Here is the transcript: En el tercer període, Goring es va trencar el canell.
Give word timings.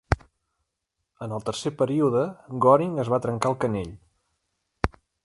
En 1.25 1.35
el 1.35 1.43
tercer 1.49 1.73
període, 1.83 2.23
Goring 2.65 2.97
es 3.05 3.13
va 3.15 3.21
trencar 3.27 3.53
el 3.55 3.59
canell. 3.65 3.93